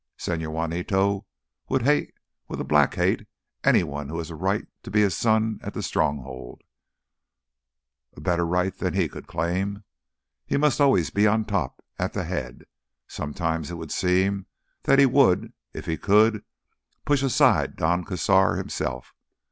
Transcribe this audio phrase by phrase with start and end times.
[0.17, 1.27] Señor Juanito
[1.69, 2.11] would hate
[2.47, 3.27] with a black hate
[3.63, 6.63] anyone who had a right to be a son at the Stronghold,
[8.15, 9.83] a better right than he could claim.
[10.47, 12.65] He must always be on top, at the head.
[13.07, 14.47] Sometimes it would seem
[14.85, 16.43] that he would, if he could,
[17.05, 19.13] push aside Don Cazar himself....